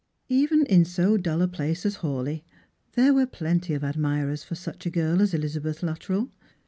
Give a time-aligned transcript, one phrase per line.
[0.29, 2.41] Even in so dull a place as Hawleigh
[2.93, 6.31] there were plenty of ad mirers for such a girl as Elizabeth Luttrell.